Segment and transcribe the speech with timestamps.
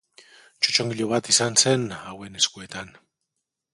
[0.61, 2.91] Txotxongilo bat izan zen hauen eskuetan.